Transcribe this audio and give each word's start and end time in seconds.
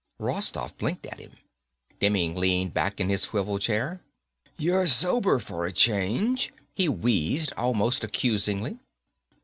Rostoff 0.19 0.75
blinked 0.79 1.05
at 1.05 1.19
him. 1.19 1.33
Demming 1.99 2.33
leaned 2.35 2.73
back 2.73 2.99
in 2.99 3.07
his 3.07 3.21
swivel 3.21 3.59
chair. 3.59 4.01
"You're 4.57 4.87
sober 4.87 5.37
for 5.37 5.63
a 5.67 5.71
change," 5.71 6.51
he 6.73 6.89
wheezed, 6.89 7.53
almost 7.55 8.03
accusingly. 8.03 8.79